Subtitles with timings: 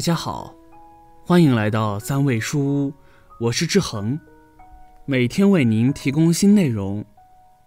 [0.00, 0.54] 大家好，
[1.26, 2.92] 欢迎来到三味书屋，
[3.38, 4.18] 我是志恒，
[5.04, 7.04] 每天为您提供新内容，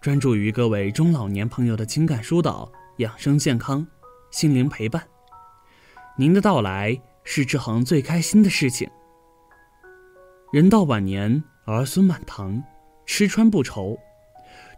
[0.00, 3.86] 专注于各位中老年朋友的情感疏导、养生健康、
[4.32, 5.00] 心灵陪伴。
[6.16, 8.90] 您的到来是志恒最开心的事情。
[10.52, 12.60] 人到晚年，儿孙满堂，
[13.06, 13.96] 吃穿不愁，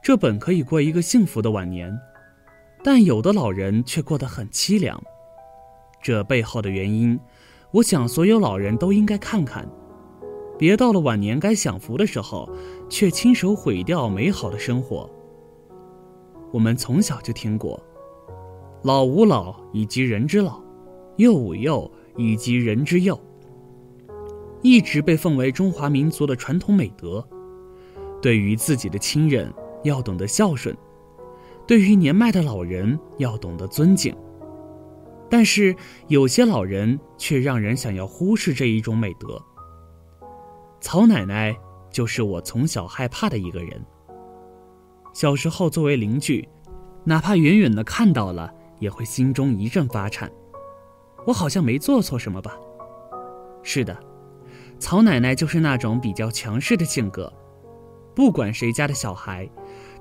[0.03, 1.99] 这本可以过一个幸福的晚年，
[2.85, 5.03] 但有的老人却过得很凄凉。
[6.03, 7.19] 这背后的原因，
[7.77, 9.71] 我想所有老人都应该看看，
[10.59, 12.49] 别到了晚年该享福的时候，
[12.89, 15.11] 却亲手毁掉美好的生活。
[16.55, 17.79] 我们从小就听过
[18.83, 20.59] “老吾老以及人之老，
[21.17, 23.21] 幼吾幼以及人之幼”，
[24.63, 27.23] 一直被奉为中华民族的传统美德。
[28.23, 29.53] 对于自己的亲人
[29.85, 30.75] 要懂得孝顺，
[31.67, 34.17] 对于年迈的老人要懂得尊敬。
[35.29, 35.75] 但是
[36.09, 39.43] 有些老人却让人想要忽视这一种美德。
[40.81, 41.57] 曹奶奶
[41.91, 43.85] 就是我从小害怕的一个人。
[45.13, 46.49] 小时候作为邻居，
[47.05, 50.31] 哪怕远远的看到了，也会心中一阵发颤。
[51.27, 52.57] 我好像没做错什么吧？
[53.63, 53.99] 是的，
[54.79, 57.33] 曹奶奶就是那种比较强势的性格，
[58.15, 59.51] 不管谁家的小孩，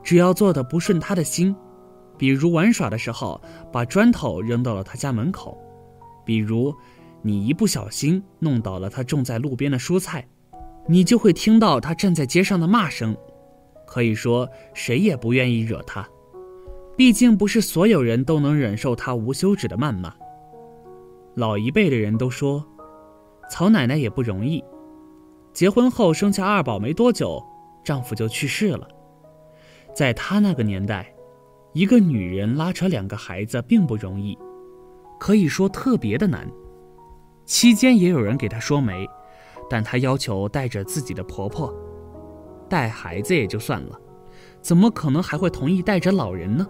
[0.03, 1.55] 只要做的不顺她的心。
[2.17, 5.57] 比如玩耍的时候把砖头扔到了他家门口，
[6.25, 6.73] 比如
[7.21, 10.27] 你一不小心弄倒了他种在路边的蔬菜，
[10.87, 13.15] 你就会听到他站在街上的骂声。
[13.85, 16.07] 可以说谁也不愿意惹他，
[16.97, 20.13] 毕竟不是所有人都能忍受他无休止的谩骂。
[21.35, 22.65] 老一辈的人都说，
[23.49, 24.63] 曹奶奶也不容易，
[25.53, 27.43] 结婚后生下二宝没多久，
[27.83, 28.87] 丈夫就去世了，
[29.93, 31.14] 在她那个年代。
[31.75, 34.37] 一个女人拉扯两个孩子并不容易，
[35.19, 36.49] 可以说特别的难。
[37.45, 39.05] 期间也有人给她说媒，
[39.69, 41.75] 但她要求带着自己的婆婆
[42.69, 43.99] 带孩子也就算了，
[44.61, 46.65] 怎么可能还会同意带着老人呢？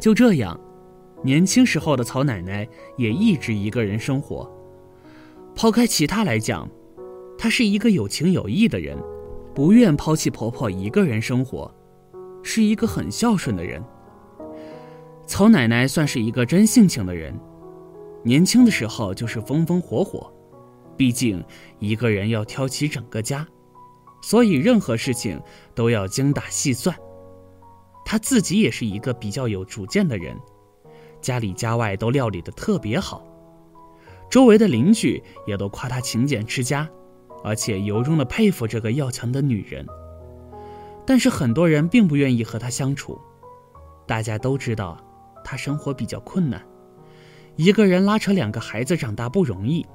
[0.00, 0.58] 就这样，
[1.22, 2.66] 年轻时候的曹奶奶
[2.96, 4.50] 也一直一个人生活。
[5.54, 6.66] 抛开其他来讲，
[7.36, 8.96] 她是一个有情有义的人，
[9.54, 11.70] 不愿抛弃婆婆一个人生活。
[12.42, 13.82] 是一个很孝顺的人。
[15.26, 17.38] 曹奶奶算是一个真性情的人，
[18.22, 20.32] 年轻的时候就是风风火火，
[20.96, 21.44] 毕竟
[21.78, 23.46] 一个人要挑起整个家，
[24.22, 25.38] 所以任何事情
[25.74, 26.96] 都要精打细算。
[28.06, 30.34] 她自己也是一个比较有主见的人，
[31.20, 33.22] 家里家外都料理的特别好，
[34.30, 36.88] 周围的邻居也都夸她勤俭持家，
[37.44, 39.86] 而且由衷的佩服这个要强的女人。
[41.08, 43.18] 但是很多人并不愿意和他相处，
[44.06, 45.02] 大家都知道
[45.42, 46.62] 他生活比较困难，
[47.56, 49.86] 一个人拉扯两个孩子长大不容易。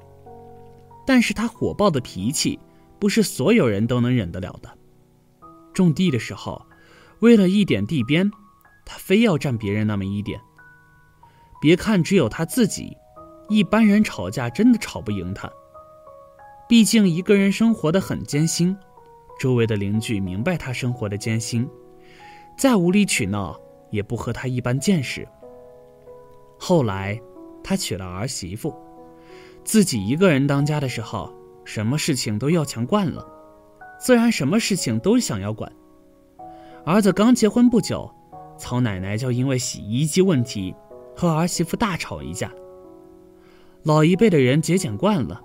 [1.06, 2.58] 但是他火爆的脾气
[2.98, 4.68] 不是所有人都能忍得了的。
[5.72, 6.66] 种地的时候，
[7.20, 8.28] 为了一点地边，
[8.84, 10.40] 他非要占别人那么一点。
[11.60, 12.96] 别看只有他自己，
[13.48, 15.48] 一般人吵架真的吵不赢他。
[16.68, 18.76] 毕竟一个人生活的很艰辛。
[19.38, 21.68] 周围的邻居明白他生活的艰辛，
[22.56, 23.58] 再无理取闹
[23.90, 25.26] 也不和他一般见识。
[26.58, 27.20] 后来，
[27.62, 28.74] 他娶了儿媳妇，
[29.64, 31.32] 自己一个人当家的时候，
[31.64, 33.26] 什么事情都要强惯了，
[33.98, 35.70] 自然什么事情都想要管。
[36.84, 38.10] 儿子刚结婚不久，
[38.56, 40.74] 曹奶奶就因为洗衣机问题
[41.16, 42.52] 和儿媳妇大吵一架。
[43.82, 45.40] 老一辈的人节俭惯了，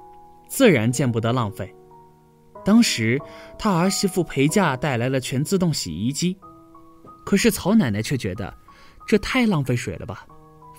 [0.47, 1.73] 自然见不得浪费。
[2.63, 3.19] 当时，
[3.57, 6.37] 他儿媳妇陪嫁带来了全自动洗衣机，
[7.25, 8.53] 可是曹奶奶却觉得
[9.07, 10.27] 这太浪费水了吧，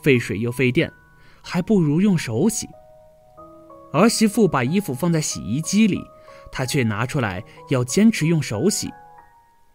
[0.02, 0.92] 费水又费电，
[1.42, 2.68] 还不如用手洗。
[3.92, 6.00] 儿媳妇把衣服放在洗衣机里，
[6.52, 8.88] 她却拿出来要坚持用手洗，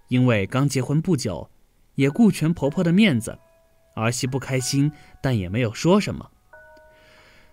[0.07, 1.49] 因为刚结婚不久，
[1.95, 3.37] 也顾全婆婆的面子，
[3.95, 4.89] 儿媳不开心，
[5.21, 6.29] 但也没有说什么。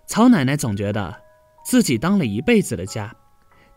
[0.07, 1.21] 曹奶奶总觉得
[1.65, 3.13] 自己当了一辈子的家。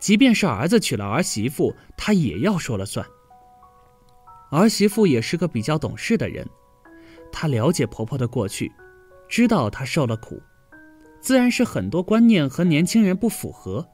[0.06, 3.04] 即便是儿子娶了儿媳妇，她也要说了算。
[4.52, 6.48] 儿媳妇也是个比较懂事的人，
[7.32, 8.70] 她了解婆婆的过去，
[9.28, 10.40] 知道她受了苦，
[11.20, 13.84] 自然是很多观念和年轻人不符合，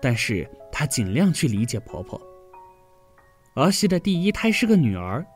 [0.00, 2.22] 但是她尽量去理解婆婆。
[3.56, 5.26] 儿媳的第一胎是个女儿，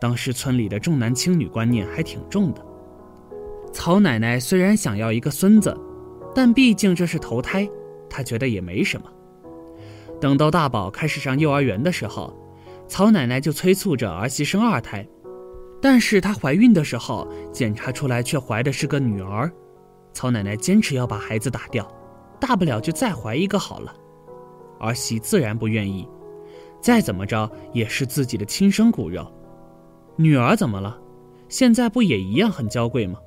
[0.00, 2.64] 当时村里的重男轻女观念还挺重的。
[3.72, 5.76] 曹奶奶虽然想要一个孙子，
[6.32, 7.68] 但毕竟这是头胎，
[8.08, 9.12] 她觉得也没什么。
[10.22, 12.32] 等到大宝开始上幼儿园的时候，
[12.86, 15.04] 曹奶奶就催促着儿媳生二胎，
[15.80, 19.50] 但是她怀孕的时候检查出来却怀的是个女儿，
[20.12, 21.84] 曹奶奶坚持要把孩子打掉，
[22.38, 23.92] 大不了就再怀一个好了。
[24.78, 26.08] 儿媳自然不愿意，
[26.80, 29.26] 再怎么着也是自己的亲生骨肉。
[30.14, 30.96] 女儿怎么了？
[31.48, 33.18] 现在不也一样很娇贵吗？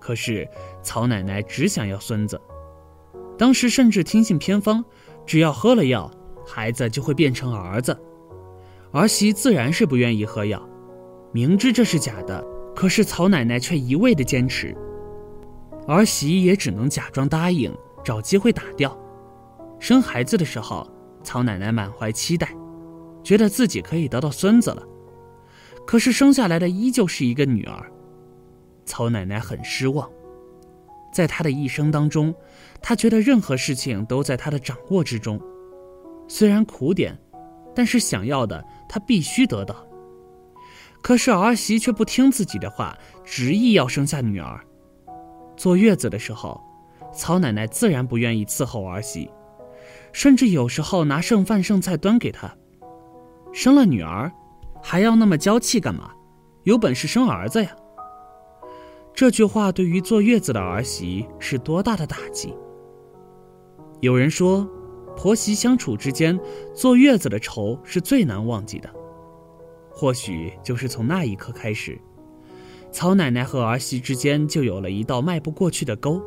[0.00, 0.48] 可是
[0.82, 2.40] 曹奶奶只想要孙子，
[3.38, 4.84] 当时甚至听信偏方，
[5.28, 6.10] 只要喝了药，
[6.46, 7.94] 孩子就会变成儿子。
[8.92, 10.66] 儿媳自然是不愿意喝药，
[11.32, 12.42] 明知这是假的，
[12.74, 14.74] 可是曹奶奶却一味的坚持。
[15.86, 17.70] 儿媳也只能假装答应，
[18.02, 18.98] 找机会打掉。
[19.78, 20.90] 生孩子的时候，
[21.22, 22.48] 曹奶奶满怀期待，
[23.22, 24.82] 觉得自己可以得到孙子了。
[25.86, 27.92] 可是生下来的依旧是一个女儿，
[28.86, 30.08] 曹奶奶很失望。
[31.12, 32.34] 在她的一生当中，
[32.80, 35.40] 她觉得任何事情都在她的掌握之中，
[36.28, 37.18] 虽然苦点，
[37.74, 39.76] 但是想要的她必须得到。
[41.02, 44.60] 可是儿媳却不听自己的话，执意要生下女儿。
[45.56, 46.60] 坐月子的时候，
[47.12, 49.30] 曹奶奶自然不愿意伺候儿媳，
[50.12, 52.54] 甚至有时候拿剩饭剩菜端给她。
[53.52, 54.30] 生了女儿。
[54.80, 56.12] 还要那么娇气干嘛？
[56.62, 57.70] 有本事生儿子呀！
[59.18, 62.54] 这句话对于坐月子的儿媳是多大的打击。
[63.98, 64.64] 有人说，
[65.16, 66.38] 婆媳相处之间，
[66.72, 68.88] 坐月子的仇是最难忘记的。
[69.90, 72.00] 或许就是从那一刻开始，
[72.92, 76.22] 曹奶奶和儿媳之间就有了一道迈不过去的沟。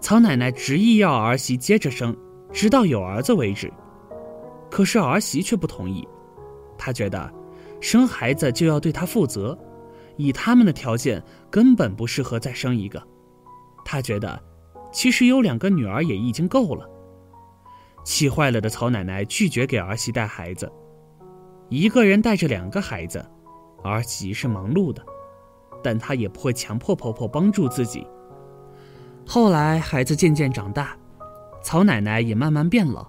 [0.00, 2.16] 曹奶奶执意要儿媳接着生，
[2.50, 3.70] 直到有儿子为止，
[4.70, 6.08] 可是儿媳却不同意。
[6.78, 7.30] 她觉得，
[7.82, 9.54] 生孩子就要对她负责，
[10.16, 13.02] 以他们的条件根本不适合再生一个。
[13.84, 14.42] 他觉得，
[14.92, 16.88] 其实有两个女儿也已经够了。
[18.04, 20.70] 气坏了的曹奶奶拒绝给儿媳带孩子，
[21.68, 23.24] 一个人带着两个孩子，
[23.82, 25.04] 儿媳是忙碌的，
[25.82, 28.06] 但她也不会强迫婆婆帮助自己。
[29.26, 30.96] 后来孩子渐渐长大，
[31.62, 33.06] 曹奶奶也慢慢变老，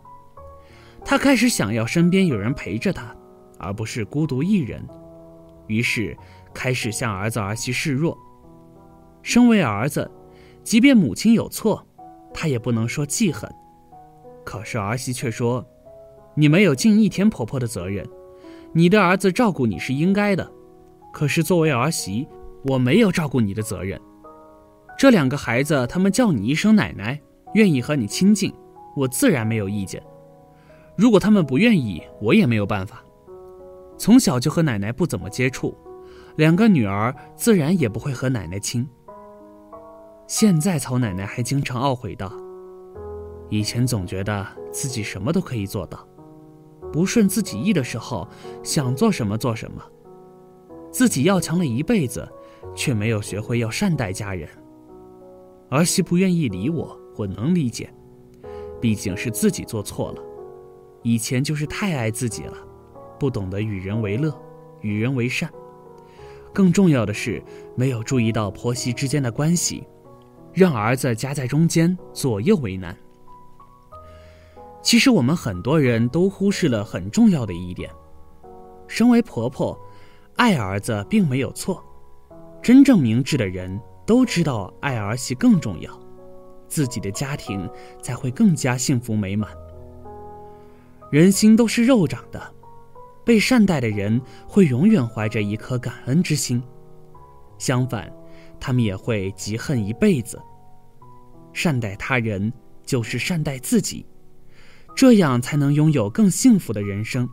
[1.06, 3.16] 她开始想要身边有人陪着她。
[3.60, 4.88] 而不是孤独一人，
[5.66, 6.16] 于是
[6.58, 8.18] 开始向儿子儿媳示弱。
[9.22, 10.10] 身为儿子，
[10.64, 11.86] 即便母亲有错，
[12.34, 13.48] 他也不能说记恨。
[14.44, 15.64] 可是儿媳却说
[16.34, 18.04] ：“你没有尽一天婆婆的责任，
[18.74, 20.52] 你的儿子照顾你是应该的。
[21.14, 22.28] 可是作为儿媳，
[22.64, 24.02] 我没有照顾你的责任。
[24.98, 27.22] 这两个孩子，他们叫你一声奶奶，
[27.54, 28.52] 愿意和你亲近，
[28.96, 30.02] 我自然没有意见。
[30.96, 33.04] 如果他们不愿意，我也没有办法。”
[33.96, 35.78] 从小就和奶奶不怎么接触，
[36.38, 38.88] 两个女儿自然也不会和奶奶亲。
[40.28, 42.32] 现在曹奶奶还经常懊悔道
[43.50, 46.08] ：“以前总觉得自己什么都可以做到，
[46.94, 48.28] 不顺自己意的时候
[48.64, 49.82] 想做什么做什么，
[50.92, 52.28] 自己要强了一辈子，
[52.76, 54.48] 却没有学会要善待家人。
[55.70, 57.92] 儿媳不愿意理我，我能理解，
[58.80, 60.22] 毕竟是自己做错了，
[61.02, 62.56] 以前就是太爱自己了。”
[63.20, 64.32] 不懂得与人为乐，
[64.82, 65.52] 与人为善，
[66.58, 67.40] 更重要的是
[67.76, 69.84] 没有注意到婆媳之间的关系，
[70.52, 72.98] 让儿子夹在中间，左右为难。
[74.82, 77.92] 其实我们很多人都忽视了很重要的一点：
[78.88, 79.80] 身为婆婆，
[80.36, 81.80] 爱儿子并没有错，
[82.60, 85.92] 真正明智的人都知道爱儿媳更重要，
[86.68, 87.70] 自己的家庭
[88.02, 89.52] 才会更加幸福美满。
[91.12, 92.57] 人心都是肉长的。
[93.28, 96.64] 被善待的人会永远怀着一颗感恩之心，
[97.58, 98.10] 相反，
[98.58, 100.42] 他们也会嫉恨一辈子。
[101.52, 102.54] 善待他人
[102.86, 104.06] 就是善待自己，
[104.96, 107.28] 这样才能拥有更幸福的人生。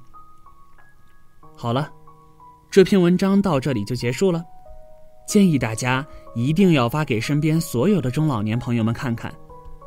[1.55, 1.89] 好了，
[2.73, 4.43] 这篇文章到这里就结束了，
[5.29, 9.33] 建议大家一定要发给身边所有的中老年朋友们看看，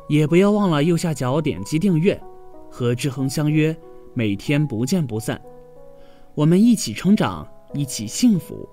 [0.08, 2.18] 也不要忘了右下角点击订阅，
[2.70, 3.76] 和志恒相约，
[4.14, 5.38] 每天不见不散。
[6.38, 8.64] 我们一起成长，一起幸福。